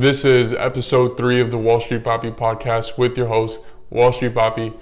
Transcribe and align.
This 0.00 0.24
is 0.24 0.54
episode 0.54 1.18
three 1.18 1.42
of 1.42 1.50
the 1.50 1.58
Wall 1.58 1.78
Street 1.78 2.04
Papi 2.04 2.34
podcast 2.34 2.96
with 2.96 3.18
your 3.18 3.26
host, 3.26 3.60
Wall 3.90 4.10
Street 4.12 4.32
Papi. 4.32 4.74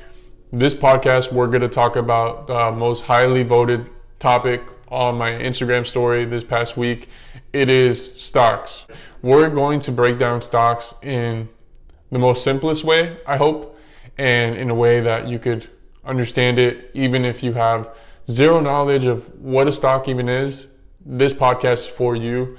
This 0.53 0.77
podcast, 0.77 1.33
we're 1.33 1.48
going 1.48 1.62
to 1.62 1.69
talk 1.69 1.96
about 1.96 2.46
the 2.46 2.71
most 2.71 3.03
highly 3.03 3.43
voted 3.43 3.91
topic 4.21 4.62
on 4.86 5.17
my 5.17 5.32
Instagram 5.32 5.85
story 5.85 6.25
this 6.25 6.45
past 6.45 6.77
week. 6.77 7.09
It 7.53 7.68
is 7.68 8.14
stocks. 8.14 8.86
We're 9.21 9.50
going 9.50 9.81
to 9.81 9.91
break 9.91 10.18
down 10.18 10.41
stocks 10.41 10.95
in 11.03 11.48
the 12.12 12.21
most 12.21 12.45
simplest 12.45 12.85
way, 12.85 13.19
I 13.27 13.39
hope, 13.39 13.77
and 14.19 14.55
in 14.55 14.71
a 14.71 14.75
way 14.75 15.00
that 15.00 15.27
you 15.27 15.41
could 15.41 15.69
understand 16.05 16.61
it, 16.61 16.93
even 16.95 17.25
if 17.25 17.43
you 17.43 17.55
have 17.55 17.93
zero 18.30 18.61
knowledge 18.61 19.07
of 19.07 19.29
what 19.41 19.66
a 19.66 19.73
stock 19.73 20.07
even 20.07 20.29
is. 20.29 20.69
This 21.05 21.35
podcast 21.35 21.72
is 21.72 21.86
for 21.89 22.14
you. 22.14 22.57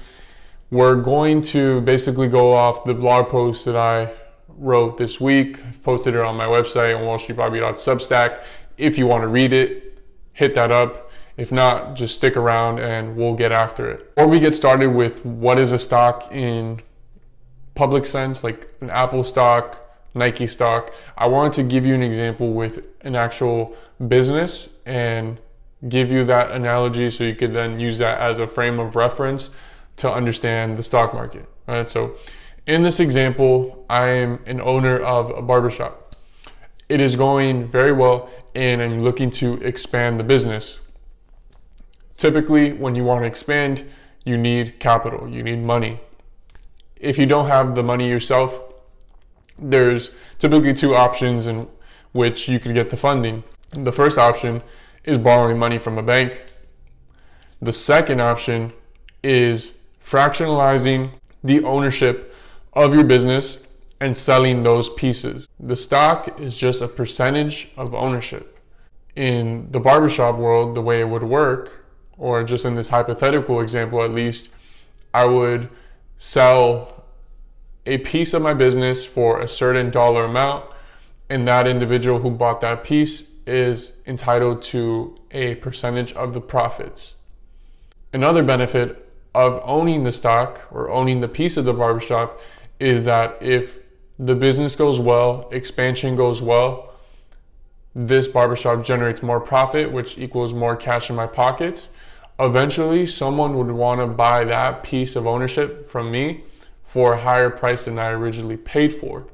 We're 0.70 0.94
going 0.94 1.40
to 1.42 1.80
basically 1.80 2.28
go 2.28 2.52
off 2.52 2.84
the 2.84 2.94
blog 2.94 3.28
post 3.28 3.64
that 3.64 3.76
I 3.76 4.12
wrote 4.46 4.98
this 4.98 5.20
week. 5.20 5.60
I've 5.66 5.82
posted 5.82 6.14
it 6.14 6.20
on 6.20 6.36
my 6.36 6.46
website 6.46 6.96
on 6.96 7.02
wallstreetpapi.substack. 7.02 8.44
If 8.78 8.96
you 8.96 9.08
want 9.08 9.22
to 9.22 9.28
read 9.28 9.52
it, 9.52 9.98
hit 10.32 10.54
that 10.54 10.70
up. 10.70 11.10
If 11.36 11.50
not, 11.50 11.96
just 11.96 12.14
stick 12.14 12.36
around 12.36 12.78
and 12.78 13.16
we'll 13.16 13.34
get 13.34 13.50
after 13.50 13.90
it. 13.90 14.14
Before 14.14 14.28
we 14.28 14.38
get 14.38 14.54
started 14.54 14.90
with 14.90 15.24
what 15.26 15.58
is 15.58 15.72
a 15.72 15.78
stock 15.78 16.30
in 16.30 16.80
public 17.74 18.06
sense, 18.06 18.44
like 18.44 18.68
an 18.80 18.90
Apple 18.90 19.24
stock, 19.24 19.80
Nike 20.14 20.46
stock, 20.46 20.92
I 21.18 21.26
wanted 21.26 21.52
to 21.54 21.62
give 21.64 21.84
you 21.84 21.96
an 21.96 22.02
example 22.02 22.52
with 22.52 22.86
an 23.00 23.16
actual 23.16 23.74
business 24.06 24.76
and 24.86 25.40
give 25.88 26.12
you 26.12 26.24
that 26.26 26.52
analogy 26.52 27.10
so 27.10 27.24
you 27.24 27.34
could 27.34 27.54
then 27.54 27.80
use 27.80 27.98
that 27.98 28.20
as 28.20 28.38
a 28.38 28.46
frame 28.46 28.78
of 28.78 28.94
reference 28.94 29.50
to 30.00 30.12
understand 30.12 30.76
the 30.76 30.82
stock 30.82 31.14
market. 31.14 31.46
Right? 31.66 31.88
So 31.88 32.16
in 32.66 32.82
this 32.82 33.00
example, 33.00 33.84
I 33.88 34.06
am 34.08 34.40
an 34.46 34.60
owner 34.60 34.98
of 34.98 35.30
a 35.30 35.42
barbershop. 35.42 36.16
It 36.88 37.00
is 37.00 37.16
going 37.16 37.68
very 37.68 37.92
well 37.92 38.30
and 38.54 38.82
I'm 38.82 39.02
looking 39.02 39.30
to 39.30 39.54
expand 39.62 40.18
the 40.18 40.24
business. 40.24 40.80
Typically, 42.16 42.72
when 42.72 42.94
you 42.94 43.04
want 43.04 43.22
to 43.22 43.26
expand, 43.26 43.84
you 44.24 44.36
need 44.36 44.78
capital, 44.80 45.28
you 45.28 45.42
need 45.42 45.62
money. 45.62 46.00
If 46.96 47.16
you 47.16 47.26
don't 47.26 47.46
have 47.46 47.74
the 47.74 47.82
money 47.82 48.08
yourself, 48.08 48.60
there's 49.58 50.10
typically 50.38 50.74
two 50.74 50.94
options 50.94 51.46
in 51.46 51.68
which 52.12 52.48
you 52.48 52.58
could 52.58 52.74
get 52.74 52.90
the 52.90 52.96
funding. 52.96 53.42
The 53.70 53.92
first 53.92 54.18
option 54.18 54.62
is 55.04 55.18
borrowing 55.18 55.58
money 55.58 55.78
from 55.78 55.96
a 55.98 56.02
bank. 56.02 56.44
The 57.62 57.72
second 57.72 58.20
option 58.20 58.72
is 59.22 59.72
fractionalizing 60.04 61.10
the 61.42 61.62
ownership 61.64 62.34
of 62.72 62.94
your 62.94 63.04
business 63.04 63.58
and 64.00 64.16
selling 64.16 64.62
those 64.62 64.88
pieces. 64.90 65.48
The 65.58 65.76
stock 65.76 66.40
is 66.40 66.56
just 66.56 66.80
a 66.80 66.88
percentage 66.88 67.70
of 67.76 67.94
ownership. 67.94 68.58
In 69.16 69.70
the 69.70 69.80
barbershop 69.80 70.36
world, 70.36 70.74
the 70.74 70.82
way 70.82 71.00
it 71.00 71.08
would 71.08 71.22
work, 71.22 71.84
or 72.16 72.42
just 72.44 72.64
in 72.64 72.74
this 72.74 72.88
hypothetical 72.88 73.60
example 73.60 74.02
at 74.02 74.12
least, 74.12 74.48
I 75.12 75.24
would 75.24 75.68
sell 76.18 77.04
a 77.86 77.98
piece 77.98 78.34
of 78.34 78.42
my 78.42 78.54
business 78.54 79.04
for 79.04 79.40
a 79.40 79.48
certain 79.48 79.90
dollar 79.90 80.24
amount, 80.24 80.66
and 81.28 81.46
that 81.48 81.66
individual 81.66 82.20
who 82.20 82.30
bought 82.30 82.60
that 82.60 82.84
piece 82.84 83.24
is 83.46 83.92
entitled 84.06 84.62
to 84.62 85.14
a 85.32 85.56
percentage 85.56 86.12
of 86.12 86.32
the 86.32 86.40
profits. 86.40 87.14
Another 88.12 88.42
benefit 88.42 89.09
of 89.34 89.60
owning 89.64 90.04
the 90.04 90.12
stock 90.12 90.66
or 90.70 90.90
owning 90.90 91.20
the 91.20 91.28
piece 91.28 91.56
of 91.56 91.64
the 91.64 91.72
barbershop 91.72 92.40
is 92.78 93.04
that 93.04 93.38
if 93.40 93.80
the 94.18 94.34
business 94.34 94.74
goes 94.74 94.98
well, 95.00 95.48
expansion 95.52 96.16
goes 96.16 96.42
well, 96.42 96.92
this 97.94 98.28
barbershop 98.28 98.84
generates 98.84 99.22
more 99.22 99.40
profit, 99.40 99.90
which 99.90 100.18
equals 100.18 100.54
more 100.54 100.76
cash 100.76 101.10
in 101.10 101.16
my 101.16 101.26
pockets. 101.26 101.88
Eventually, 102.38 103.06
someone 103.06 103.56
would 103.56 103.70
want 103.70 104.00
to 104.00 104.06
buy 104.06 104.44
that 104.44 104.82
piece 104.82 105.16
of 105.16 105.26
ownership 105.26 105.88
from 105.90 106.10
me 106.10 106.44
for 106.84 107.14
a 107.14 107.20
higher 107.20 107.50
price 107.50 107.84
than 107.84 107.98
I 107.98 108.10
originally 108.10 108.56
paid 108.56 108.92
for. 108.92 109.26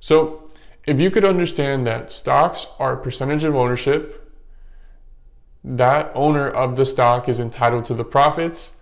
So, 0.00 0.50
if 0.86 1.00
you 1.00 1.10
could 1.10 1.24
understand 1.24 1.86
that 1.86 2.12
stocks 2.12 2.66
are 2.78 2.94
a 2.94 3.02
percentage 3.02 3.44
of 3.44 3.56
ownership, 3.56 4.32
that 5.64 6.12
owner 6.14 6.48
of 6.48 6.76
the 6.76 6.86
stock 6.86 7.28
is 7.28 7.40
entitled 7.40 7.84
to 7.86 7.94
the 7.94 8.04
profits 8.04 8.72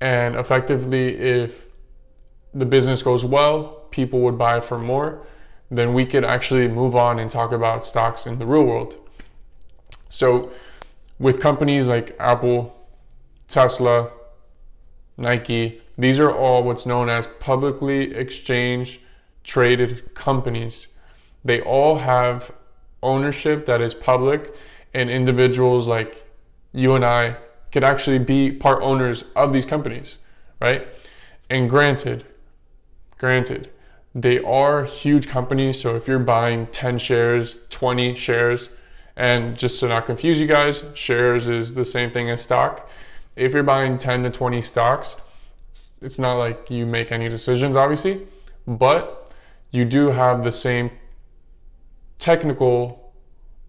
and 0.00 0.36
effectively, 0.36 1.16
if 1.16 1.66
the 2.52 2.66
business 2.66 3.02
goes 3.02 3.24
well, 3.24 3.86
people 3.90 4.20
would 4.20 4.38
buy 4.38 4.60
for 4.60 4.78
more, 4.78 5.26
then 5.70 5.94
we 5.94 6.04
could 6.04 6.24
actually 6.24 6.68
move 6.68 6.94
on 6.94 7.18
and 7.18 7.30
talk 7.30 7.52
about 7.52 7.86
stocks 7.86 8.26
in 8.26 8.38
the 8.38 8.46
real 8.46 8.64
world. 8.64 8.96
So, 10.08 10.50
with 11.18 11.40
companies 11.40 11.88
like 11.88 12.16
Apple, 12.18 12.76
Tesla, 13.48 14.10
Nike, 15.16 15.80
these 15.96 16.18
are 16.18 16.32
all 16.32 16.62
what's 16.64 16.86
known 16.86 17.08
as 17.08 17.26
publicly 17.38 18.14
exchange 18.14 19.00
traded 19.44 20.14
companies. 20.14 20.88
They 21.44 21.60
all 21.60 21.98
have 21.98 22.52
ownership 23.02 23.66
that 23.66 23.80
is 23.80 23.94
public, 23.94 24.54
and 24.92 25.10
individuals 25.10 25.86
like 25.86 26.24
you 26.72 26.94
and 26.94 27.04
I 27.04 27.36
could 27.74 27.82
actually 27.82 28.20
be 28.20 28.52
part 28.52 28.80
owners 28.82 29.24
of 29.34 29.52
these 29.52 29.66
companies, 29.66 30.18
right? 30.60 30.86
And 31.50 31.68
granted, 31.68 32.24
granted, 33.18 33.68
they 34.14 34.38
are 34.44 34.84
huge 34.84 35.26
companies. 35.26 35.80
So 35.80 35.96
if 35.96 36.06
you're 36.06 36.20
buying 36.20 36.68
10 36.68 36.98
shares, 36.98 37.58
20 37.70 38.14
shares, 38.14 38.68
and 39.16 39.58
just 39.58 39.80
to 39.80 39.88
not 39.88 40.06
confuse 40.06 40.40
you 40.40 40.46
guys, 40.46 40.84
shares 40.94 41.48
is 41.48 41.74
the 41.74 41.84
same 41.84 42.12
thing 42.12 42.30
as 42.30 42.40
stock. 42.40 42.88
If 43.34 43.52
you're 43.52 43.64
buying 43.64 43.96
10 43.96 44.22
to 44.22 44.30
20 44.30 44.62
stocks, 44.62 45.16
it's 46.00 46.20
not 46.20 46.34
like 46.34 46.70
you 46.70 46.86
make 46.86 47.10
any 47.10 47.28
decisions, 47.28 47.74
obviously, 47.74 48.24
but 48.68 49.34
you 49.72 49.84
do 49.84 50.10
have 50.10 50.44
the 50.44 50.52
same 50.52 50.92
technical 52.20 53.12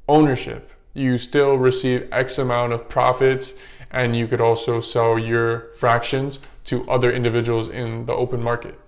ownership. 0.07 0.69
You 0.95 1.19
still 1.19 1.57
receive 1.57 2.07
X 2.11 2.39
amount 2.39 2.73
of 2.73 2.89
profits 2.89 3.53
and 3.91 4.15
you 4.15 4.27
could 4.27 4.41
also 4.41 4.81
sell 4.81 5.19
your 5.19 5.71
fractions 5.73 6.39
to 6.63 6.89
other 6.89 7.11
individuals 7.11 7.69
in 7.69 8.05
the 8.07 8.13
open 8.13 8.41
market. 8.41 8.79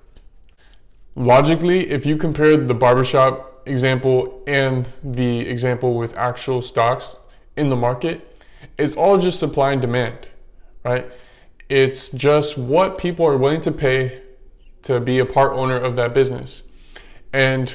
Logically, 1.15 1.89
if 1.89 2.05
you 2.05 2.17
compare 2.17 2.57
the 2.57 2.73
barbershop 2.73 3.61
example 3.65 4.43
and 4.47 4.87
the 5.03 5.41
example 5.41 5.95
with 5.95 6.17
actual 6.17 6.61
stocks 6.61 7.17
in 7.55 7.69
the 7.69 7.75
market, 7.75 8.41
it's 8.77 8.95
all 8.95 9.17
just 9.17 9.39
supply 9.39 9.73
and 9.73 9.81
demand, 9.81 10.27
right? 10.83 11.05
It's 11.69 12.09
just 12.09 12.57
what 12.57 12.97
people 12.97 13.25
are 13.25 13.37
willing 13.37 13.61
to 13.61 13.71
pay 13.71 14.21
to 14.83 14.99
be 14.99 15.19
a 15.19 15.25
part 15.25 15.53
owner 15.53 15.75
of 15.75 15.95
that 15.97 16.13
business. 16.13 16.63
And 17.33 17.73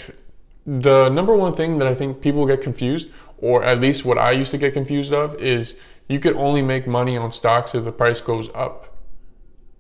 the 0.66 1.08
number 1.08 1.34
one 1.34 1.54
thing 1.54 1.78
that 1.78 1.88
I 1.88 1.94
think 1.94 2.20
people 2.20 2.46
get 2.46 2.60
confused, 2.60 3.08
or 3.38 3.64
at 3.64 3.80
least 3.80 4.04
what 4.04 4.18
I 4.18 4.30
used 4.32 4.50
to 4.52 4.58
get 4.58 4.72
confused 4.72 5.12
of, 5.12 5.34
is 5.40 5.74
you 6.08 6.18
could 6.18 6.36
only 6.36 6.62
make 6.62 6.86
money 6.86 7.16
on 7.16 7.32
stocks 7.32 7.74
if 7.74 7.84
the 7.84 7.92
price 7.92 8.20
goes 8.20 8.48
up, 8.54 8.96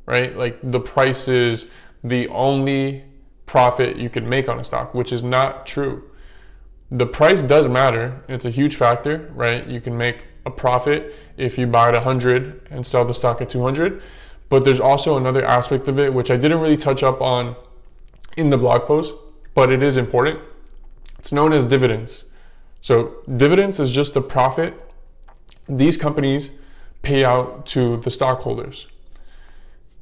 right? 0.06 0.36
Like 0.36 0.58
the 0.62 0.80
price 0.80 1.28
is 1.28 1.68
the 2.02 2.28
only 2.28 3.04
profit 3.46 3.96
you 3.96 4.10
can 4.10 4.28
make 4.28 4.48
on 4.48 4.58
a 4.58 4.64
stock, 4.64 4.94
which 4.94 5.12
is 5.12 5.22
not 5.22 5.66
true. 5.66 6.10
The 6.90 7.06
price 7.06 7.42
does 7.42 7.68
matter. 7.68 8.22
It's 8.28 8.44
a 8.44 8.50
huge 8.50 8.76
factor, 8.76 9.30
right? 9.34 9.66
You 9.66 9.80
can 9.80 9.96
make 9.96 10.26
a 10.44 10.50
profit 10.50 11.14
if 11.36 11.56
you 11.56 11.66
buy 11.66 11.88
at 11.88 11.94
100 11.94 12.68
and 12.70 12.86
sell 12.86 13.04
the 13.04 13.14
stock 13.14 13.40
at 13.40 13.48
200. 13.48 14.02
But 14.48 14.64
there's 14.64 14.80
also 14.80 15.16
another 15.16 15.44
aspect 15.44 15.88
of 15.88 15.98
it, 15.98 16.12
which 16.12 16.30
I 16.30 16.36
didn't 16.36 16.60
really 16.60 16.76
touch 16.76 17.02
up 17.02 17.20
on 17.20 17.56
in 18.36 18.50
the 18.50 18.58
blog 18.58 18.82
post, 18.82 19.14
but 19.54 19.72
it 19.72 19.82
is 19.82 19.96
important. 19.96 20.40
It's 21.22 21.30
known 21.30 21.52
as 21.52 21.64
dividends. 21.64 22.24
So, 22.80 23.18
dividends 23.36 23.78
is 23.78 23.92
just 23.92 24.12
the 24.12 24.20
profit 24.20 24.74
these 25.68 25.96
companies 25.96 26.50
pay 27.02 27.24
out 27.24 27.64
to 27.66 27.98
the 27.98 28.10
stockholders. 28.10 28.88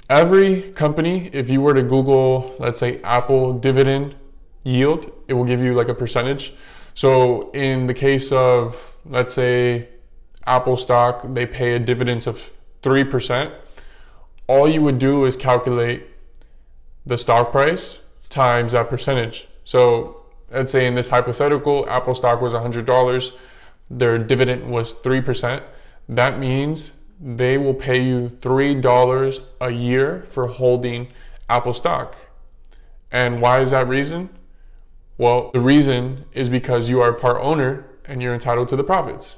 Every 0.08 0.62
company, 0.72 1.28
if 1.34 1.50
you 1.50 1.60
were 1.60 1.74
to 1.74 1.82
Google, 1.82 2.56
let's 2.58 2.80
say 2.80 3.02
Apple 3.02 3.52
dividend 3.52 4.14
yield, 4.62 5.12
it 5.28 5.34
will 5.34 5.44
give 5.44 5.60
you 5.60 5.74
like 5.74 5.88
a 5.88 5.94
percentage. 5.94 6.54
So 6.94 7.50
in 7.50 7.86
the 7.86 7.92
case 7.92 8.32
of, 8.32 8.94
let's 9.04 9.34
say, 9.34 9.90
Apple 10.46 10.78
stock, 10.78 11.34
they 11.34 11.44
pay 11.44 11.74
a 11.74 11.78
dividend 11.78 12.26
of 12.26 12.50
3%. 12.82 13.52
All 14.46 14.70
you 14.70 14.80
would 14.80 14.98
do 14.98 15.26
is 15.26 15.36
calculate 15.36 16.06
the 17.04 17.18
stock 17.18 17.52
price 17.52 17.98
times 18.30 18.72
that 18.72 18.88
percentage. 18.88 19.48
So 19.64 20.20
let's 20.50 20.72
say 20.72 20.86
in 20.86 20.94
this 20.94 21.08
hypothetical, 21.08 21.88
Apple 21.88 22.14
stock 22.14 22.40
was 22.40 22.52
$100 22.52 23.32
their 23.90 24.18
dividend 24.18 24.70
was 24.70 24.94
3%, 24.94 25.62
that 26.08 26.38
means 26.38 26.92
they 27.20 27.58
will 27.58 27.74
pay 27.74 28.02
you 28.02 28.30
$3 28.40 29.42
a 29.60 29.70
year 29.70 30.24
for 30.30 30.46
holding 30.46 31.08
Apple 31.48 31.74
stock. 31.74 32.16
And 33.10 33.40
why 33.40 33.60
is 33.60 33.70
that 33.70 33.88
reason? 33.88 34.30
Well, 35.18 35.50
the 35.52 35.60
reason 35.60 36.24
is 36.32 36.48
because 36.48 36.88
you 36.88 37.00
are 37.00 37.10
a 37.10 37.14
part 37.18 37.38
owner 37.42 37.84
and 38.06 38.22
you're 38.22 38.32
entitled 38.32 38.68
to 38.68 38.76
the 38.76 38.84
profits. 38.84 39.36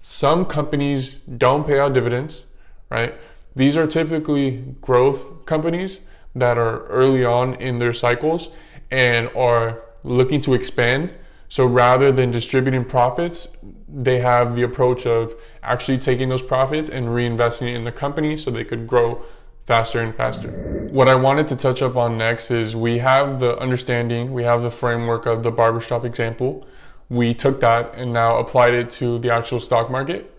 Some 0.00 0.46
companies 0.46 1.16
don't 1.36 1.66
pay 1.66 1.78
out 1.78 1.92
dividends, 1.92 2.46
right? 2.88 3.14
These 3.54 3.76
are 3.76 3.86
typically 3.86 4.64
growth 4.80 5.44
companies 5.44 5.98
that 6.34 6.56
are 6.56 6.86
early 6.86 7.24
on 7.24 7.54
in 7.56 7.78
their 7.78 7.92
cycles 7.92 8.50
and 8.90 9.28
are 9.36 9.82
looking 10.04 10.40
to 10.42 10.54
expand. 10.54 11.10
So 11.48 11.66
rather 11.66 12.12
than 12.12 12.30
distributing 12.30 12.84
profits, 12.84 13.48
they 13.88 14.18
have 14.18 14.54
the 14.54 14.62
approach 14.62 15.04
of 15.04 15.34
actually 15.62 15.98
taking 15.98 16.28
those 16.28 16.42
profits 16.42 16.90
and 16.90 17.08
reinvesting 17.08 17.68
it 17.68 17.74
in 17.74 17.84
the 17.84 17.92
company 17.92 18.36
so 18.36 18.50
they 18.50 18.64
could 18.64 18.86
grow 18.86 19.22
faster 19.66 20.00
and 20.00 20.14
faster. 20.14 20.50
What 20.90 21.08
I 21.08 21.14
wanted 21.14 21.46
to 21.48 21.56
touch 21.56 21.82
up 21.82 21.96
on 21.96 22.16
next 22.16 22.50
is 22.50 22.74
we 22.74 22.98
have 22.98 23.38
the 23.40 23.58
understanding, 23.58 24.32
we 24.32 24.42
have 24.44 24.62
the 24.62 24.70
framework 24.70 25.26
of 25.26 25.42
the 25.42 25.50
barbershop 25.50 26.04
example. 26.04 26.66
We 27.08 27.34
took 27.34 27.60
that 27.60 27.94
and 27.94 28.12
now 28.12 28.38
applied 28.38 28.74
it 28.74 28.90
to 28.90 29.18
the 29.18 29.32
actual 29.32 29.60
stock 29.60 29.90
market. 29.90 30.32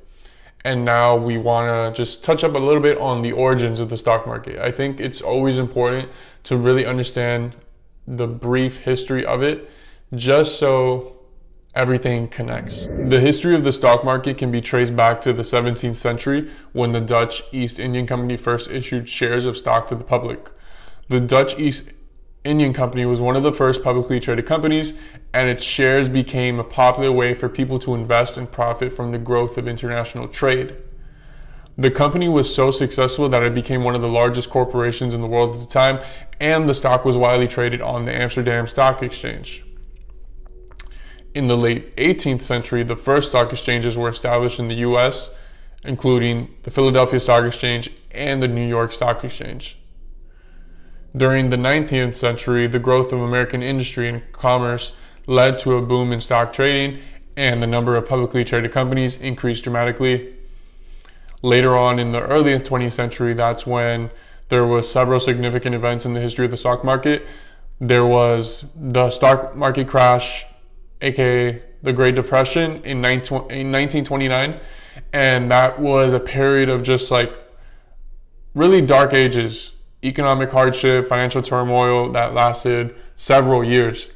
And 0.64 0.86
now 0.86 1.16
we 1.16 1.38
want 1.38 1.96
to 1.96 1.98
just 1.98 2.24
touch 2.24 2.44
up 2.44 2.56
a 2.56 2.58
little 2.58 2.82
bit 2.82 2.98
on 2.98 3.22
the 3.22 3.32
origins 3.32 3.80
of 3.80 3.90
the 3.90 3.98
stock 3.98 4.28
market. 4.28 4.60
I 4.60 4.72
think 4.72 5.00
it's 5.00 5.22
always 5.22 5.58
important 5.58 6.10
to 6.44 6.58
really 6.58 6.86
understand 6.86 7.56
the 8.08 8.28
brief 8.28 8.82
history 8.82 9.26
of 9.26 9.42
it 9.44 9.70
just 10.16 10.60
so 10.60 11.18
everything 11.74 12.28
connects. 12.28 12.88
The 12.88 13.20
history 13.20 13.56
of 13.56 13.64
the 13.64 13.72
stock 13.72 14.04
market 14.04 14.38
can 14.38 14.52
be 14.52 14.62
traced 14.62 14.96
back 14.96 15.22
to 15.22 15.34
the 15.34 15.44
17th 15.44 15.96
century 15.96 16.50
when 16.74 16.92
the 16.92 17.00
Dutch 17.00 17.44
East 17.52 17.80
Indian 17.80 18.06
Company 18.06 18.36
first 18.36 18.70
issued 18.70 19.08
shares 19.08 19.46
of 19.46 19.56
stock 19.56 19.88
to 19.88 19.96
the 19.96 20.04
public. 20.04 20.50
The 21.08 21.22
Dutch 21.22 21.58
East 21.58 21.92
Indian 22.44 22.74
Company 22.74 23.06
was 23.06 23.22
one 23.22 23.36
of 23.36 23.44
the 23.44 23.54
first 23.54 23.84
publicly 23.84 24.20
traded 24.20 24.46
companies, 24.46 24.94
and 25.34 25.48
its 25.48 25.64
shares 25.64 26.10
became 26.10 26.60
a 26.60 26.64
popular 26.64 27.12
way 27.12 27.34
for 27.34 27.48
people 27.48 27.80
to 27.80 27.94
invest 27.94 28.38
and 28.38 28.52
profit 28.52 28.92
from 28.92 29.12
the 29.12 29.20
growth 29.20 29.58
of 29.58 29.68
international 29.68 30.28
trade. 30.28 30.76
The 31.78 31.92
company 31.92 32.28
was 32.28 32.54
so 32.54 32.72
successful 32.72 33.30
that 33.30 33.44
it 33.44 33.54
became 33.54 33.84
one 33.84 33.96
of 33.96 34.02
the 34.02 34.08
largest 34.08 34.50
corporations 34.50 35.14
in 35.14 35.22
the 35.22 35.28
world 35.28 35.56
at 35.56 35.62
the 35.62 35.74
time, 35.74 36.00
and 36.40 36.68
the 36.68 36.74
stock 36.74 37.06
was 37.06 37.18
widely 37.18 37.48
traded 37.48 37.82
on 37.82 38.06
the 38.06 38.14
Amsterdam 38.14 38.68
Stock 38.68 39.02
Exchange. 39.02 39.64
In 41.34 41.48
the 41.48 41.56
late 41.56 41.96
18th 41.96 42.42
century, 42.42 42.84
the 42.84 42.98
first 42.98 43.30
stock 43.30 43.52
exchanges 43.52 43.98
were 43.98 44.10
established 44.10 44.60
in 44.60 44.68
the 44.68 44.76
US, 44.76 45.30
including 45.84 46.54
the 46.64 46.72
Philadelphia 46.72 47.20
Stock 47.20 47.46
Exchange 47.46 47.90
and 48.12 48.42
the 48.44 48.48
New 48.48 48.68
York 48.68 48.92
Stock 48.92 49.24
Exchange. 49.24 49.78
During 51.16 51.50
the 51.50 51.58
19th 51.58 52.16
century, 52.16 52.68
the 52.68 52.80
growth 52.80 53.14
of 53.14 53.22
American 53.22 53.64
industry 53.64 54.10
and 54.10 54.22
commerce 54.34 54.94
led 55.26 55.60
to 55.60 55.76
a 55.76 55.82
boom 55.82 56.12
in 56.12 56.20
stock 56.20 56.52
trading, 56.52 57.00
and 57.38 57.64
the 57.64 57.68
number 57.68 57.96
of 57.96 58.08
publicly 58.08 58.44
traded 58.44 58.72
companies 58.72 59.20
increased 59.22 59.64
dramatically. 59.64 60.31
Later 61.42 61.78
on 61.78 62.00
in 62.00 62.12
the 62.12 62.22
early 62.22 62.58
20th 62.58 62.92
century, 62.92 63.34
that's 63.34 63.66
when 63.66 64.12
there 64.50 64.66
was 64.66 64.92
several 64.92 65.20
significant 65.20 65.76
events 65.76 66.06
in 66.06 66.14
the 66.14 66.22
history 66.22 66.46
of 66.46 66.52
the 66.52 66.58
stock 66.58 66.84
market. 66.84 67.26
There 67.80 68.06
was 68.06 68.66
the 68.76 69.10
stock 69.10 69.56
market 69.56 69.88
crash 69.88 70.46
aka 71.02 71.62
the 71.84 71.94
Great 71.94 72.16
Depression 72.16 72.84
in 72.84 73.02
1929. 73.02 74.60
And 75.14 75.52
that 75.52 75.80
was 75.80 76.14
a 76.14 76.20
period 76.20 76.70
of 76.70 76.84
just 76.84 77.12
like 77.12 77.38
really 78.54 78.82
dark 78.82 79.14
ages, 79.14 79.72
economic 80.04 80.52
hardship, 80.52 81.08
financial 81.08 81.42
turmoil 81.42 82.12
that 82.12 82.34
lasted 82.34 82.96
several 83.16 83.64
years. 83.64 84.10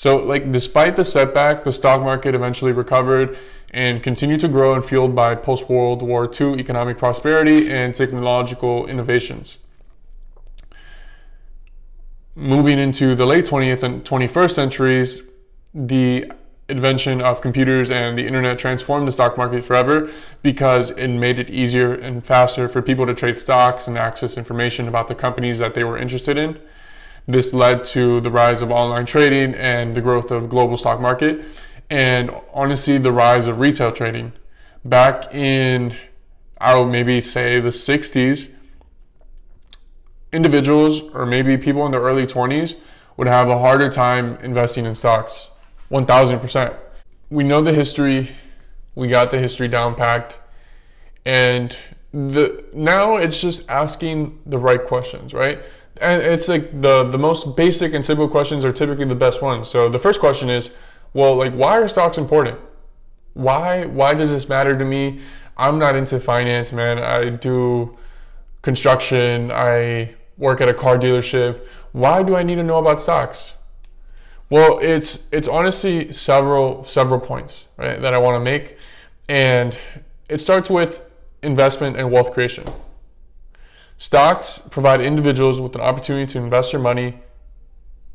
So, 0.00 0.16
like, 0.16 0.50
despite 0.50 0.96
the 0.96 1.04
setback, 1.04 1.62
the 1.62 1.72
stock 1.72 2.00
market 2.00 2.34
eventually 2.34 2.72
recovered 2.72 3.36
and 3.74 4.02
continued 4.02 4.40
to 4.40 4.48
grow 4.48 4.72
and 4.72 4.82
fueled 4.82 5.14
by 5.14 5.34
post 5.34 5.68
World 5.68 6.00
War 6.00 6.24
II 6.24 6.58
economic 6.58 6.96
prosperity 6.96 7.70
and 7.70 7.94
technological 7.94 8.86
innovations. 8.86 9.58
Moving 12.34 12.78
into 12.78 13.14
the 13.14 13.26
late 13.26 13.44
20th 13.44 13.82
and 13.82 14.02
21st 14.02 14.50
centuries, 14.52 15.20
the 15.74 16.32
invention 16.70 17.20
of 17.20 17.42
computers 17.42 17.90
and 17.90 18.16
the 18.16 18.26
internet 18.26 18.58
transformed 18.58 19.06
the 19.06 19.12
stock 19.12 19.36
market 19.36 19.62
forever 19.62 20.10
because 20.40 20.92
it 20.92 21.08
made 21.08 21.38
it 21.38 21.50
easier 21.50 21.92
and 21.92 22.24
faster 22.24 22.68
for 22.68 22.80
people 22.80 23.04
to 23.04 23.12
trade 23.12 23.38
stocks 23.38 23.86
and 23.86 23.98
access 23.98 24.38
information 24.38 24.88
about 24.88 25.08
the 25.08 25.14
companies 25.14 25.58
that 25.58 25.74
they 25.74 25.84
were 25.84 25.98
interested 25.98 26.38
in. 26.38 26.58
This 27.26 27.52
led 27.52 27.84
to 27.86 28.20
the 28.20 28.30
rise 28.30 28.62
of 28.62 28.70
online 28.70 29.06
trading 29.06 29.54
and 29.54 29.94
the 29.94 30.00
growth 30.00 30.30
of 30.30 30.48
global 30.48 30.76
stock 30.76 31.00
market 31.00 31.44
and 31.90 32.30
honestly 32.52 32.98
the 32.98 33.12
rise 33.12 33.46
of 33.46 33.58
retail 33.58 33.92
trading. 33.92 34.32
Back 34.84 35.34
in 35.34 35.96
I 36.60 36.78
would 36.78 36.88
maybe 36.88 37.20
say 37.22 37.58
the 37.58 37.70
60s, 37.70 38.50
individuals 40.32 41.00
or 41.14 41.26
maybe 41.26 41.56
people 41.56 41.84
in 41.86 41.92
their 41.92 42.02
early 42.02 42.26
20s 42.26 42.76
would 43.16 43.26
have 43.26 43.48
a 43.48 43.58
harder 43.58 43.88
time 43.88 44.36
investing 44.42 44.86
in 44.86 44.94
stocks 44.94 45.50
1000%. 45.90 46.76
We 47.30 47.44
know 47.44 47.62
the 47.62 47.72
history, 47.72 48.30
we 48.94 49.08
got 49.08 49.30
the 49.30 49.38
history 49.38 49.68
down 49.68 49.94
packed, 49.94 50.38
and 51.24 51.76
the 52.12 52.64
now 52.72 53.16
it's 53.16 53.40
just 53.40 53.68
asking 53.70 54.40
the 54.46 54.58
right 54.58 54.84
questions, 54.84 55.32
right? 55.32 55.60
And 56.00 56.22
it's 56.22 56.48
like 56.48 56.80
the 56.80 57.04
the 57.04 57.18
most 57.18 57.56
basic 57.56 57.94
and 57.94 58.04
simple 58.04 58.28
questions 58.28 58.64
are 58.64 58.72
typically 58.72 59.04
the 59.04 59.14
best 59.14 59.42
ones. 59.42 59.68
So 59.68 59.88
the 59.88 59.98
first 59.98 60.20
question 60.20 60.48
is, 60.48 60.70
well, 61.12 61.36
like 61.36 61.52
why 61.52 61.78
are 61.78 61.88
stocks 61.88 62.18
important? 62.18 62.58
Why 63.34 63.86
why 63.86 64.14
does 64.14 64.30
this 64.30 64.48
matter 64.48 64.76
to 64.76 64.84
me? 64.84 65.20
I'm 65.56 65.78
not 65.78 65.94
into 65.94 66.18
finance, 66.18 66.72
man. 66.72 66.98
I 66.98 67.28
do 67.30 67.96
construction, 68.62 69.50
I 69.50 70.14
work 70.38 70.60
at 70.60 70.68
a 70.68 70.74
car 70.74 70.98
dealership. 70.98 71.66
Why 71.92 72.22
do 72.22 72.34
I 72.34 72.42
need 72.42 72.56
to 72.56 72.62
know 72.62 72.78
about 72.78 73.00
stocks? 73.02 73.54
Well, 74.48 74.78
it's 74.80 75.28
it's 75.32 75.48
honestly 75.48 76.12
several 76.12 76.82
several 76.84 77.20
points 77.20 77.68
right, 77.76 78.00
that 78.00 78.14
I 78.14 78.18
want 78.18 78.34
to 78.34 78.40
make, 78.40 78.76
and 79.28 79.76
it 80.28 80.40
starts 80.40 80.68
with 80.68 81.02
investment 81.42 81.96
and 81.96 82.10
wealth 82.10 82.32
creation. 82.32 82.64
Stocks 84.00 84.62
provide 84.70 85.02
individuals 85.02 85.60
with 85.60 85.74
an 85.74 85.82
opportunity 85.82 86.24
to 86.32 86.38
invest 86.38 86.72
their 86.72 86.80
money 86.80 87.18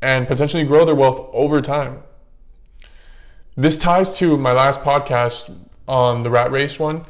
and 0.02 0.26
potentially 0.26 0.64
grow 0.64 0.84
their 0.84 0.96
wealth 0.96 1.30
over 1.32 1.62
time. 1.62 2.02
This 3.56 3.78
ties 3.78 4.18
to 4.18 4.36
my 4.36 4.50
last 4.50 4.80
podcast 4.80 5.56
on 5.86 6.24
the 6.24 6.30
rat 6.30 6.50
race 6.50 6.80
one. 6.80 7.06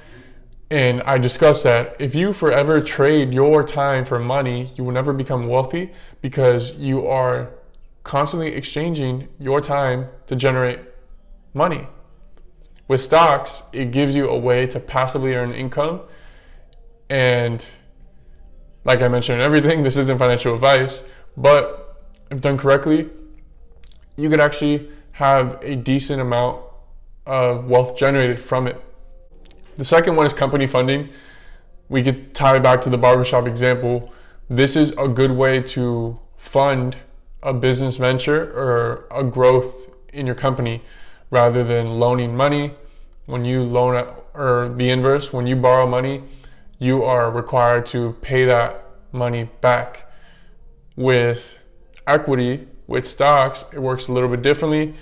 And 0.70 1.00
I 1.04 1.16
discussed 1.16 1.64
that 1.64 1.96
if 1.98 2.14
you 2.14 2.34
forever 2.34 2.82
trade 2.82 3.32
your 3.32 3.64
time 3.64 4.04
for 4.04 4.18
money, 4.18 4.70
you 4.76 4.84
will 4.84 4.92
never 4.92 5.14
become 5.14 5.48
wealthy 5.48 5.94
because 6.20 6.72
you 6.72 7.06
are 7.06 7.54
constantly 8.02 8.48
exchanging 8.48 9.28
your 9.38 9.62
time 9.62 10.06
to 10.26 10.36
generate 10.36 10.80
money. 11.54 11.86
With 12.88 13.00
stocks, 13.00 13.62
it 13.72 13.90
gives 13.90 14.14
you 14.14 14.28
a 14.28 14.38
way 14.38 14.66
to 14.66 14.78
passively 14.78 15.34
earn 15.34 15.54
income. 15.54 16.02
And 17.08 17.66
like 18.86 19.02
I 19.02 19.08
mentioned 19.08 19.40
in 19.40 19.44
everything, 19.44 19.82
this 19.82 19.96
isn't 19.96 20.16
financial 20.16 20.54
advice, 20.54 21.02
but 21.36 22.00
if 22.30 22.40
done 22.40 22.56
correctly, 22.56 23.10
you 24.16 24.30
could 24.30 24.40
actually 24.40 24.88
have 25.10 25.58
a 25.60 25.74
decent 25.74 26.20
amount 26.20 26.62
of 27.26 27.68
wealth 27.68 27.96
generated 27.96 28.38
from 28.38 28.68
it. 28.68 28.80
The 29.76 29.84
second 29.84 30.14
one 30.14 30.24
is 30.24 30.32
company 30.32 30.68
funding. 30.68 31.08
We 31.88 32.02
could 32.02 32.32
tie 32.32 32.60
back 32.60 32.80
to 32.82 32.90
the 32.90 32.96
barbershop 32.96 33.48
example. 33.48 34.12
This 34.48 34.76
is 34.76 34.92
a 34.92 35.08
good 35.08 35.32
way 35.32 35.60
to 35.62 36.18
fund 36.36 36.96
a 37.42 37.52
business 37.52 37.96
venture 37.96 38.52
or 38.52 39.08
a 39.10 39.24
growth 39.24 39.90
in 40.12 40.26
your 40.26 40.36
company 40.36 40.80
rather 41.30 41.64
than 41.64 41.98
loaning 41.98 42.36
money. 42.36 42.72
When 43.26 43.44
you 43.44 43.64
loan 43.64 44.06
or 44.34 44.72
the 44.76 44.90
inverse, 44.90 45.32
when 45.32 45.48
you 45.48 45.56
borrow 45.56 45.88
money, 45.88 46.22
you 46.78 47.04
are 47.04 47.30
required 47.30 47.86
to 47.86 48.12
pay 48.20 48.44
that 48.44 48.84
money 49.12 49.48
back. 49.60 50.10
With 50.96 51.54
equity, 52.06 52.66
with 52.86 53.06
stocks, 53.06 53.64
it 53.72 53.78
works 53.78 54.08
a 54.08 54.12
little 54.12 54.28
bit 54.28 54.42
differently 54.42 54.94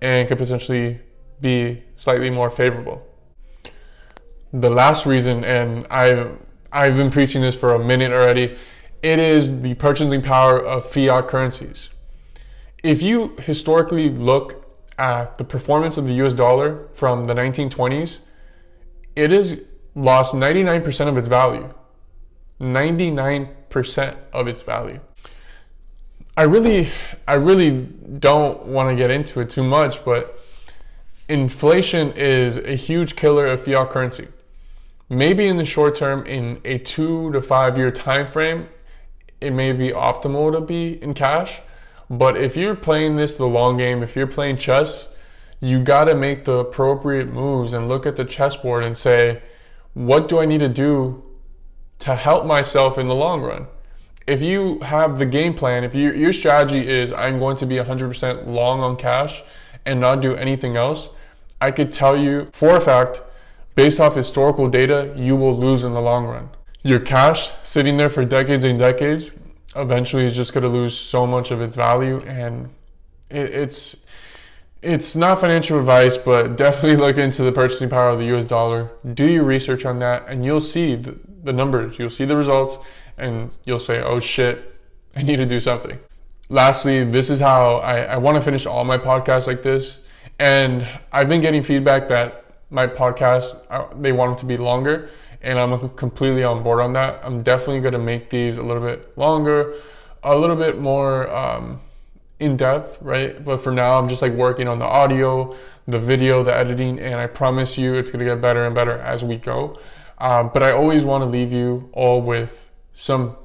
and 0.00 0.26
could 0.28 0.38
potentially 0.38 0.98
be 1.40 1.82
slightly 1.96 2.30
more 2.30 2.48
favorable. 2.48 3.06
The 4.52 4.70
last 4.70 5.06
reason, 5.06 5.44
and 5.44 5.86
I've 5.90 6.38
I've 6.72 6.96
been 6.96 7.10
preaching 7.10 7.42
this 7.42 7.54
for 7.54 7.74
a 7.74 7.78
minute 7.78 8.12
already, 8.12 8.56
it 9.02 9.18
is 9.18 9.60
the 9.60 9.74
purchasing 9.74 10.22
power 10.22 10.58
of 10.58 10.90
fiat 10.90 11.28
currencies. 11.28 11.90
If 12.82 13.02
you 13.02 13.36
historically 13.38 14.08
look 14.08 14.66
at 14.98 15.36
the 15.36 15.44
performance 15.44 15.98
of 15.98 16.06
the 16.06 16.14
US 16.24 16.32
dollar 16.32 16.88
from 16.92 17.24
the 17.24 17.34
1920s, 17.34 18.20
it 19.14 19.30
has 19.30 19.60
lost 19.94 20.34
99% 20.34 21.08
of 21.08 21.18
its 21.18 21.28
value. 21.28 21.72
99% 22.60 24.16
of 24.32 24.46
its 24.46 24.62
value. 24.62 25.00
I 26.36 26.42
really, 26.42 26.88
I 27.28 27.34
really 27.34 27.82
don't 28.18 28.64
want 28.66 28.88
to 28.88 28.96
get 28.96 29.10
into 29.10 29.40
it 29.40 29.50
too 29.50 29.64
much, 29.64 30.04
but 30.04 30.38
inflation 31.28 32.12
is 32.12 32.56
a 32.56 32.74
huge 32.74 33.16
killer 33.16 33.46
of 33.46 33.62
fiat 33.62 33.90
currency. 33.90 34.28
Maybe 35.10 35.46
in 35.46 35.58
the 35.58 35.64
short 35.64 35.94
term, 35.94 36.24
in 36.26 36.60
a 36.64 36.78
two 36.78 37.32
to 37.32 37.42
five 37.42 37.76
year 37.76 37.90
time 37.90 38.26
frame, 38.26 38.68
it 39.42 39.50
may 39.50 39.72
be 39.72 39.90
optimal 39.90 40.52
to 40.52 40.60
be 40.60 41.02
in 41.02 41.12
cash. 41.12 41.60
But 42.08 42.36
if 42.36 42.56
you're 42.56 42.74
playing 42.74 43.16
this 43.16 43.36
the 43.36 43.46
long 43.46 43.76
game, 43.76 44.02
if 44.02 44.16
you're 44.16 44.26
playing 44.26 44.56
chess, 44.56 45.08
you 45.60 45.80
got 45.80 46.04
to 46.04 46.14
make 46.14 46.44
the 46.44 46.52
appropriate 46.52 47.32
moves 47.32 47.72
and 47.72 47.88
look 47.88 48.06
at 48.06 48.16
the 48.16 48.24
chessboard 48.24 48.84
and 48.84 48.96
say, 48.96 49.42
what 49.94 50.28
do 50.28 50.38
I 50.38 50.46
need 50.46 50.60
to 50.60 50.68
do 50.68 51.22
to 52.00 52.14
help 52.14 52.46
myself 52.46 52.98
in 52.98 53.08
the 53.08 53.14
long 53.14 53.42
run? 53.42 53.66
If 54.26 54.40
you 54.40 54.80
have 54.80 55.18
the 55.18 55.26
game 55.26 55.54
plan, 55.54 55.84
if 55.84 55.94
you, 55.94 56.12
your 56.12 56.32
strategy 56.32 56.86
is 56.86 57.12
I'm 57.12 57.38
going 57.38 57.56
to 57.56 57.66
be 57.66 57.76
100% 57.76 58.46
long 58.46 58.80
on 58.80 58.96
cash 58.96 59.42
and 59.84 60.00
not 60.00 60.20
do 60.20 60.34
anything 60.36 60.76
else, 60.76 61.10
I 61.60 61.70
could 61.70 61.92
tell 61.92 62.16
you 62.16 62.48
for 62.52 62.76
a 62.76 62.80
fact, 62.80 63.20
based 63.74 64.00
off 64.00 64.14
historical 64.14 64.68
data, 64.68 65.12
you 65.16 65.36
will 65.36 65.56
lose 65.56 65.84
in 65.84 65.92
the 65.92 66.00
long 66.00 66.24
run. 66.26 66.48
Your 66.82 67.00
cash 67.00 67.50
sitting 67.62 67.96
there 67.96 68.10
for 68.10 68.24
decades 68.24 68.64
and 68.64 68.78
decades 68.78 69.30
eventually 69.76 70.24
is 70.24 70.34
just 70.34 70.52
going 70.52 70.62
to 70.62 70.68
lose 70.68 70.96
so 70.96 71.26
much 71.26 71.50
of 71.50 71.60
its 71.60 71.76
value 71.76 72.20
and 72.26 72.68
it, 73.30 73.50
it's 73.50 74.01
it's 74.82 75.14
not 75.14 75.40
financial 75.40 75.78
advice, 75.78 76.16
but 76.16 76.56
definitely 76.56 76.96
look 76.96 77.16
into 77.16 77.44
the 77.44 77.52
purchasing 77.52 77.88
power 77.88 78.08
of 78.08 78.18
the 78.18 78.36
US 78.36 78.44
dollar. 78.44 78.90
Do 79.14 79.24
your 79.24 79.44
research 79.44 79.84
on 79.84 80.00
that, 80.00 80.24
and 80.28 80.44
you'll 80.44 80.60
see 80.60 80.96
the, 80.96 81.18
the 81.44 81.52
numbers, 81.52 81.98
you'll 81.98 82.10
see 82.10 82.24
the 82.24 82.36
results, 82.36 82.78
and 83.16 83.50
you'll 83.64 83.78
say, 83.78 84.02
oh 84.02 84.18
shit, 84.18 84.74
I 85.14 85.22
need 85.22 85.36
to 85.36 85.46
do 85.46 85.60
something. 85.60 85.98
Lastly, 86.48 87.04
this 87.04 87.30
is 87.30 87.38
how 87.38 87.76
I, 87.76 88.00
I 88.00 88.16
want 88.16 88.36
to 88.36 88.40
finish 88.40 88.66
all 88.66 88.84
my 88.84 88.98
podcasts 88.98 89.46
like 89.46 89.62
this. 89.62 90.00
And 90.38 90.86
I've 91.12 91.28
been 91.28 91.40
getting 91.40 91.62
feedback 91.62 92.08
that 92.08 92.44
my 92.70 92.86
podcast, 92.86 93.64
uh, 93.70 93.86
they 94.00 94.12
want 94.12 94.30
them 94.30 94.38
to 94.40 94.46
be 94.46 94.56
longer, 94.56 95.10
and 95.42 95.58
I'm 95.58 95.88
completely 95.90 96.42
on 96.42 96.62
board 96.62 96.80
on 96.80 96.92
that. 96.94 97.20
I'm 97.22 97.42
definitely 97.42 97.80
going 97.80 97.92
to 97.92 97.98
make 97.98 98.30
these 98.30 98.56
a 98.56 98.62
little 98.62 98.82
bit 98.82 99.16
longer, 99.16 99.74
a 100.24 100.36
little 100.36 100.56
bit 100.56 100.78
more. 100.78 101.32
Um, 101.34 101.80
in 102.42 102.56
depth, 102.56 102.98
right? 103.00 103.42
But 103.42 103.58
for 103.58 103.72
now, 103.72 103.98
I'm 103.98 104.08
just 104.08 104.20
like 104.20 104.32
working 104.32 104.66
on 104.66 104.78
the 104.78 104.84
audio, 104.84 105.56
the 105.86 105.98
video, 105.98 106.42
the 106.42 106.54
editing, 106.54 106.98
and 106.98 107.14
I 107.14 107.28
promise 107.28 107.78
you 107.78 107.94
it's 107.94 108.10
gonna 108.10 108.24
get 108.24 108.40
better 108.40 108.66
and 108.66 108.74
better 108.74 108.98
as 108.98 109.24
we 109.24 109.36
go. 109.36 109.78
Um, 110.18 110.50
but 110.52 110.62
I 110.62 110.72
always 110.72 111.04
wanna 111.04 111.26
leave 111.26 111.52
you 111.52 111.88
all 111.92 112.20
with 112.20 112.68
some 112.92 113.36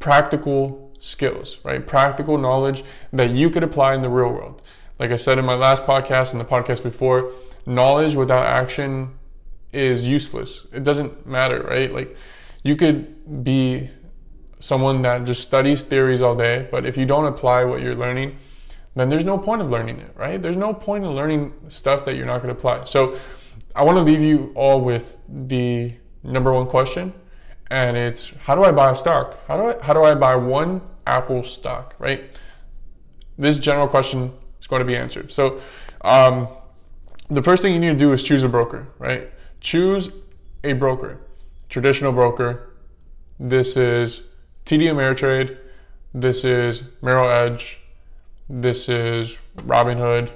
practical 0.00 0.92
skills, 0.98 1.58
right? 1.64 1.86
Practical 1.86 2.36
knowledge 2.38 2.82
that 3.12 3.30
you 3.30 3.50
could 3.50 3.62
apply 3.62 3.94
in 3.94 4.02
the 4.02 4.10
real 4.10 4.32
world. 4.32 4.62
Like 4.98 5.12
I 5.12 5.16
said 5.16 5.38
in 5.38 5.44
my 5.44 5.54
last 5.54 5.84
podcast 5.84 6.32
and 6.32 6.40
the 6.40 6.44
podcast 6.44 6.82
before, 6.82 7.32
knowledge 7.66 8.16
without 8.16 8.46
action 8.46 9.16
is 9.72 10.08
useless. 10.08 10.66
It 10.72 10.82
doesn't 10.82 11.26
matter, 11.26 11.62
right? 11.62 11.92
Like 11.92 12.16
you 12.64 12.74
could 12.74 13.44
be 13.44 13.90
someone 14.58 15.02
that 15.02 15.24
just 15.24 15.42
studies 15.42 15.82
theories 15.82 16.22
all 16.22 16.34
day, 16.34 16.68
but 16.70 16.86
if 16.86 16.96
you 16.96 17.06
don't 17.06 17.26
apply 17.26 17.64
what 17.64 17.82
you're 17.82 17.94
learning, 17.94 18.36
then 18.94 19.08
there's 19.10 19.24
no 19.24 19.36
point 19.36 19.60
of 19.60 19.70
learning 19.70 20.00
it, 20.00 20.10
right? 20.16 20.40
There's 20.40 20.56
no 20.56 20.72
point 20.72 21.04
in 21.04 21.10
learning 21.14 21.52
stuff 21.68 22.04
that 22.06 22.16
you're 22.16 22.26
not 22.26 22.42
going 22.42 22.54
to 22.54 22.58
apply. 22.58 22.84
So 22.84 23.18
I 23.74 23.84
want 23.84 23.98
to 23.98 24.02
leave 24.02 24.22
you 24.22 24.52
all 24.54 24.80
with 24.80 25.20
the 25.28 25.92
number 26.22 26.52
one 26.52 26.66
question, 26.66 27.12
and 27.70 27.96
it's 27.96 28.30
how 28.44 28.54
do 28.54 28.64
I 28.64 28.72
buy 28.72 28.90
a 28.90 28.96
stock? 28.96 29.38
How 29.46 29.56
do 29.56 29.68
I 29.68 29.82
how 29.84 29.92
do 29.92 30.02
I 30.02 30.14
buy 30.14 30.34
one 30.34 30.80
Apple 31.06 31.42
stock, 31.42 31.94
right? 31.98 32.40
This 33.38 33.58
general 33.58 33.86
question 33.86 34.32
is 34.58 34.66
going 34.66 34.80
to 34.80 34.86
be 34.86 34.96
answered. 34.96 35.30
So 35.30 35.60
um, 36.00 36.48
the 37.28 37.42
first 37.42 37.62
thing 37.62 37.74
you 37.74 37.80
need 37.80 37.88
to 37.88 37.96
do 37.96 38.12
is 38.12 38.22
choose 38.22 38.42
a 38.42 38.48
broker, 38.48 38.88
right? 38.98 39.30
Choose 39.60 40.10
a 40.64 40.72
broker, 40.72 41.20
traditional 41.68 42.12
broker. 42.12 42.70
This 43.38 43.76
is 43.76 44.22
TD 44.66 44.90
Ameritrade. 44.90 45.56
This 46.12 46.42
is 46.42 46.82
Merrill 47.00 47.30
Edge. 47.30 47.78
This 48.48 48.88
is 48.88 49.38
Robinhood. 49.58 50.32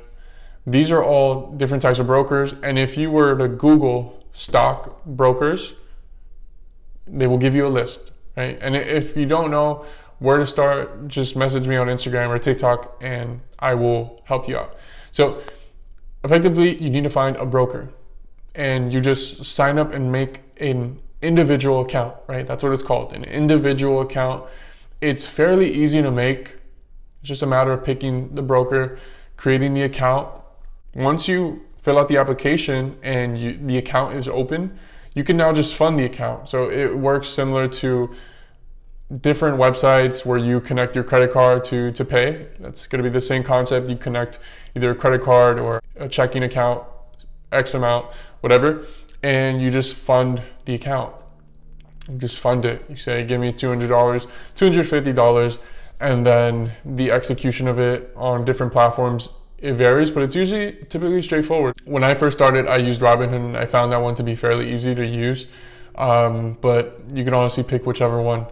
These 0.64 0.92
are 0.92 1.02
all 1.02 1.50
different 1.50 1.82
types 1.82 1.98
of 1.98 2.06
brokers. 2.06 2.54
And 2.62 2.78
if 2.78 2.96
you 2.96 3.10
were 3.10 3.36
to 3.36 3.48
Google 3.48 4.24
stock 4.30 5.04
brokers, 5.04 5.74
they 7.08 7.26
will 7.26 7.38
give 7.38 7.56
you 7.56 7.66
a 7.66 7.68
list, 7.68 8.12
right? 8.36 8.56
And 8.60 8.76
if 8.76 9.16
you 9.16 9.26
don't 9.26 9.50
know 9.50 9.84
where 10.20 10.38
to 10.38 10.46
start, 10.46 11.08
just 11.08 11.34
message 11.34 11.66
me 11.66 11.74
on 11.74 11.88
Instagram 11.88 12.28
or 12.28 12.38
TikTok 12.38 12.98
and 13.00 13.40
I 13.58 13.74
will 13.74 14.22
help 14.26 14.48
you 14.48 14.56
out. 14.56 14.76
So 15.10 15.42
effectively, 16.22 16.80
you 16.80 16.88
need 16.88 17.02
to 17.02 17.10
find 17.10 17.34
a 17.34 17.46
broker 17.46 17.92
and 18.54 18.94
you 18.94 19.00
just 19.00 19.44
sign 19.44 19.76
up 19.76 19.92
and 19.92 20.12
make 20.12 20.42
an 20.60 21.00
individual 21.22 21.80
account, 21.80 22.16
right? 22.26 22.46
That's 22.46 22.62
what 22.62 22.72
it's 22.72 22.82
called, 22.82 23.12
an 23.12 23.24
individual 23.24 24.00
account. 24.00 24.48
It's 25.00 25.26
fairly 25.26 25.70
easy 25.70 26.02
to 26.02 26.10
make. 26.10 26.56
It's 27.20 27.28
just 27.28 27.42
a 27.42 27.46
matter 27.46 27.72
of 27.72 27.84
picking 27.84 28.34
the 28.34 28.42
broker, 28.42 28.98
creating 29.36 29.74
the 29.74 29.82
account. 29.82 30.28
Once 30.94 31.28
you 31.28 31.62
fill 31.78 31.98
out 31.98 32.08
the 32.08 32.16
application 32.16 32.98
and 33.02 33.38
you, 33.38 33.58
the 33.58 33.78
account 33.78 34.14
is 34.14 34.28
open, 34.28 34.78
you 35.14 35.24
can 35.24 35.36
now 35.36 35.52
just 35.52 35.74
fund 35.74 35.98
the 35.98 36.04
account. 36.04 36.48
So 36.48 36.70
it 36.70 36.96
works 36.96 37.28
similar 37.28 37.68
to 37.68 38.10
different 39.20 39.58
websites 39.58 40.24
where 40.24 40.38
you 40.38 40.60
connect 40.60 40.94
your 40.94 41.04
credit 41.04 41.32
card 41.32 41.64
to, 41.64 41.90
to 41.92 42.04
pay. 42.04 42.46
That's 42.60 42.86
going 42.86 43.02
to 43.02 43.10
be 43.10 43.12
the 43.12 43.20
same 43.20 43.42
concept. 43.42 43.88
You 43.88 43.96
connect 43.96 44.38
either 44.76 44.90
a 44.92 44.94
credit 44.94 45.22
card 45.22 45.58
or 45.58 45.82
a 45.96 46.08
checking 46.08 46.44
account, 46.44 46.84
X 47.52 47.74
amount, 47.74 48.14
whatever 48.40 48.86
and 49.22 49.60
you 49.60 49.70
just 49.70 49.94
fund 49.94 50.42
the 50.64 50.74
account. 50.74 51.14
You 52.08 52.18
just 52.18 52.38
fund 52.38 52.64
it. 52.64 52.84
You 52.88 52.96
say, 52.96 53.24
give 53.24 53.40
me 53.40 53.52
$200, 53.52 53.88
$250, 54.56 55.58
and 56.00 56.26
then 56.26 56.72
the 56.84 57.10
execution 57.10 57.68
of 57.68 57.78
it 57.78 58.12
on 58.16 58.44
different 58.44 58.72
platforms, 58.72 59.30
it 59.58 59.74
varies, 59.74 60.10
but 60.10 60.22
it's 60.22 60.34
usually 60.34 60.72
typically 60.88 61.20
straightforward. 61.20 61.80
When 61.84 62.02
I 62.02 62.14
first 62.14 62.38
started, 62.38 62.66
I 62.66 62.78
used 62.78 63.00
Robinhood 63.00 63.34
and 63.34 63.56
I 63.56 63.66
found 63.66 63.92
that 63.92 63.98
one 63.98 64.14
to 64.14 64.22
be 64.22 64.34
fairly 64.34 64.72
easy 64.72 64.94
to 64.94 65.06
use. 65.06 65.46
Um, 65.96 66.56
but 66.62 67.00
you 67.12 67.24
can 67.24 67.34
honestly 67.34 67.62
pick 67.62 67.84
whichever 67.84 68.22
one. 68.22 68.46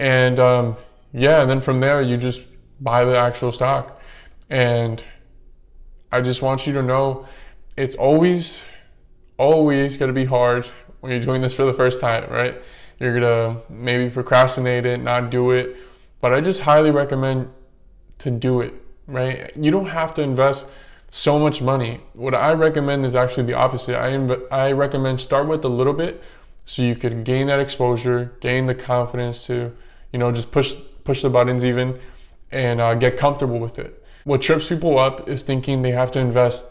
And 0.00 0.40
um, 0.40 0.76
yeah, 1.12 1.42
and 1.42 1.50
then 1.50 1.60
from 1.60 1.78
there, 1.78 2.02
you 2.02 2.16
just 2.16 2.44
buy 2.80 3.04
the 3.04 3.16
actual 3.16 3.52
stock. 3.52 4.00
And 4.50 5.02
I 6.10 6.20
just 6.20 6.42
want 6.42 6.66
you 6.66 6.72
to 6.72 6.82
know 6.82 7.26
it's 7.76 7.94
always 7.94 8.62
always 9.38 9.96
going 9.96 10.08
to 10.08 10.12
be 10.12 10.24
hard 10.24 10.66
when 11.00 11.12
you're 11.12 11.20
doing 11.20 11.40
this 11.40 11.54
for 11.54 11.64
the 11.64 11.72
first 11.72 12.00
time, 12.00 12.28
right? 12.30 12.60
You're 12.98 13.18
going 13.18 13.22
to 13.22 13.72
maybe 13.72 14.10
procrastinate 14.10 14.84
it, 14.84 14.98
not 14.98 15.30
do 15.30 15.52
it. 15.52 15.76
But 16.20 16.34
I 16.34 16.40
just 16.40 16.60
highly 16.60 16.90
recommend 16.90 17.48
to 18.18 18.30
do 18.30 18.60
it, 18.60 18.74
right? 19.06 19.52
You 19.56 19.70
don't 19.70 19.86
have 19.86 20.12
to 20.14 20.22
invest 20.22 20.68
so 21.10 21.38
much 21.38 21.62
money. 21.62 22.00
What 22.12 22.34
I 22.34 22.52
recommend 22.52 23.06
is 23.06 23.14
actually 23.14 23.44
the 23.44 23.54
opposite. 23.54 23.96
I, 23.98 24.10
inv- 24.10 24.46
I 24.50 24.72
recommend 24.72 25.20
start 25.20 25.46
with 25.46 25.64
a 25.64 25.68
little 25.68 25.94
bit 25.94 26.22
so 26.66 26.82
you 26.82 26.96
could 26.96 27.24
gain 27.24 27.46
that 27.46 27.60
exposure, 27.60 28.36
gain 28.40 28.66
the 28.66 28.74
confidence 28.74 29.46
to, 29.46 29.74
you 30.12 30.18
know, 30.18 30.32
just 30.32 30.50
push 30.50 30.74
push 31.04 31.22
the 31.22 31.30
buttons 31.30 31.64
even 31.64 31.98
and 32.50 32.80
uh, 32.82 32.94
get 32.94 33.16
comfortable 33.16 33.58
with 33.58 33.78
it. 33.78 34.04
What 34.24 34.42
trips 34.42 34.68
people 34.68 34.98
up 34.98 35.26
is 35.26 35.40
thinking 35.40 35.80
they 35.80 35.92
have 35.92 36.10
to 36.10 36.18
invest 36.18 36.66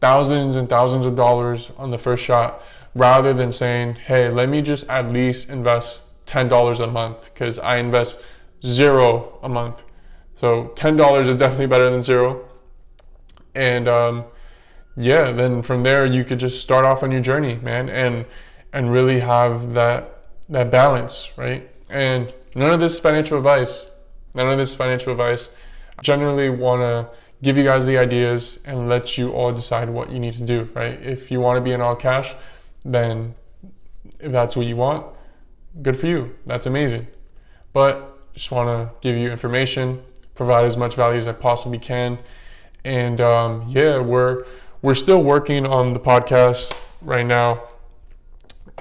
thousands 0.00 0.56
and 0.56 0.68
thousands 0.68 1.06
of 1.06 1.16
dollars 1.16 1.72
on 1.76 1.90
the 1.90 1.98
first 1.98 2.24
shot 2.24 2.62
rather 2.94 3.32
than 3.32 3.52
saying, 3.52 3.94
hey, 3.94 4.28
let 4.28 4.48
me 4.48 4.62
just 4.62 4.88
at 4.88 5.12
least 5.12 5.50
invest 5.50 6.00
$10 6.26 6.80
a 6.80 6.86
month 6.86 7.32
because 7.32 7.58
I 7.58 7.78
invest 7.78 8.18
zero 8.64 9.38
a 9.42 9.48
month. 9.48 9.84
So 10.34 10.72
$10 10.76 11.26
is 11.26 11.36
definitely 11.36 11.66
better 11.66 11.90
than 11.90 12.02
zero. 12.02 12.48
And 13.54 13.88
um, 13.88 14.24
yeah, 14.96 15.32
then 15.32 15.62
from 15.62 15.82
there 15.82 16.04
you 16.04 16.24
could 16.24 16.38
just 16.38 16.60
start 16.60 16.84
off 16.84 17.02
on 17.02 17.10
your 17.10 17.20
journey, 17.20 17.56
man, 17.56 17.88
and 17.88 18.26
and 18.72 18.92
really 18.92 19.20
have 19.20 19.74
that 19.74 20.24
that 20.48 20.70
balance, 20.70 21.30
right? 21.36 21.68
And 21.90 22.32
none 22.54 22.72
of 22.72 22.80
this 22.80 22.98
financial 23.00 23.38
advice, 23.38 23.86
none 24.34 24.50
of 24.50 24.58
this 24.58 24.74
financial 24.74 25.12
advice. 25.12 25.50
I 25.98 26.02
generally 26.02 26.50
want 26.50 26.82
to 26.82 27.10
give 27.42 27.56
you 27.56 27.64
guys 27.64 27.86
the 27.86 27.98
ideas 27.98 28.60
and 28.64 28.88
let 28.88 29.16
you 29.16 29.30
all 29.32 29.52
decide 29.52 29.88
what 29.90 30.10
you 30.10 30.18
need 30.18 30.34
to 30.34 30.42
do, 30.42 30.68
right? 30.74 31.00
If 31.02 31.30
you 31.30 31.40
want 31.40 31.56
to 31.56 31.60
be 31.60 31.72
in 31.72 31.80
all 31.80 31.94
cash, 31.94 32.34
then 32.84 33.34
if 34.18 34.32
that's 34.32 34.56
what 34.56 34.66
you 34.66 34.76
want, 34.76 35.06
good 35.82 35.96
for 35.96 36.06
you. 36.06 36.34
That's 36.46 36.66
amazing. 36.66 37.06
But 37.72 38.32
just 38.34 38.50
want 38.50 38.68
to 38.68 38.94
give 39.00 39.16
you 39.16 39.30
information, 39.30 40.02
provide 40.34 40.64
as 40.64 40.76
much 40.76 40.94
value 40.94 41.18
as 41.18 41.26
I 41.26 41.32
possibly 41.32 41.78
can. 41.78 42.18
And 42.84 43.20
um, 43.20 43.64
yeah, 43.68 43.98
we're 43.98 44.44
we're 44.82 44.94
still 44.94 45.22
working 45.22 45.66
on 45.66 45.92
the 45.92 46.00
podcast 46.00 46.76
right 47.02 47.26
now. 47.26 47.62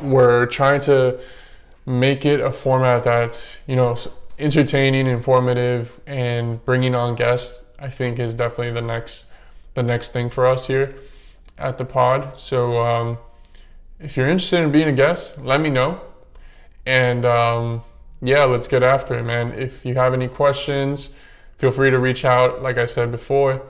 We're 0.01 0.45
trying 0.45 0.81
to 0.81 1.19
make 1.85 2.25
it 2.25 2.39
a 2.39 2.51
format 2.51 3.03
that's 3.03 3.57
you 3.67 3.75
know 3.75 3.95
entertaining, 4.39 5.07
informative, 5.07 5.99
and 6.05 6.63
bringing 6.63 6.93
on 6.93 7.15
guests, 7.15 7.61
I 7.79 7.89
think 7.89 8.19
is 8.19 8.33
definitely 8.33 8.71
the 8.71 8.81
next 8.81 9.25
the 9.73 9.83
next 9.83 10.11
thing 10.11 10.29
for 10.29 10.47
us 10.47 10.65
here 10.67 10.95
at 11.57 11.77
the 11.77 11.85
pod. 11.85 12.39
So 12.39 12.81
um, 12.83 13.17
if 13.99 14.17
you're 14.17 14.27
interested 14.27 14.61
in 14.61 14.71
being 14.71 14.87
a 14.87 14.91
guest, 14.93 15.37
let 15.37 15.61
me 15.61 15.69
know. 15.69 16.01
And 16.85 17.25
um, 17.25 17.83
yeah, 18.21 18.43
let's 18.43 18.67
get 18.67 18.81
after 18.83 19.17
it, 19.19 19.23
man. 19.23 19.53
If 19.53 19.85
you 19.85 19.93
have 19.95 20.13
any 20.13 20.27
questions, 20.27 21.09
feel 21.57 21.71
free 21.71 21.89
to 21.89 21.99
reach 21.99 22.25
out. 22.25 22.61
Like 22.63 22.77
I 22.77 22.85
said 22.85 23.11
before, 23.11 23.61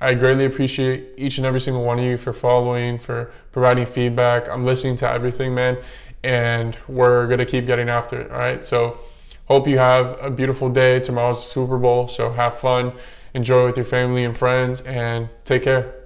I 0.00 0.14
greatly 0.14 0.46
appreciate 0.46 1.10
each 1.16 1.38
and 1.38 1.46
every 1.46 1.60
single 1.60 1.84
one 1.84 1.98
of 1.98 2.04
you 2.04 2.16
for 2.16 2.32
following, 2.32 2.98
for 2.98 3.32
providing 3.52 3.86
feedback. 3.86 4.48
I'm 4.48 4.64
listening 4.64 4.96
to 4.96 5.10
everything, 5.10 5.54
man, 5.54 5.78
and 6.22 6.76
we're 6.88 7.26
gonna 7.26 7.46
keep 7.46 7.66
getting 7.66 7.88
after 7.88 8.20
it. 8.20 8.30
All 8.30 8.38
right. 8.38 8.64
So 8.64 8.98
hope 9.46 9.68
you 9.68 9.78
have 9.78 10.18
a 10.22 10.30
beautiful 10.30 10.68
day. 10.68 11.00
Tomorrow's 11.00 11.46
Super 11.46 11.78
Bowl, 11.78 12.08
so 12.08 12.32
have 12.32 12.58
fun, 12.58 12.92
enjoy 13.34 13.66
with 13.66 13.76
your 13.76 13.86
family 13.86 14.24
and 14.24 14.36
friends, 14.36 14.80
and 14.82 15.28
take 15.44 15.62
care. 15.62 16.01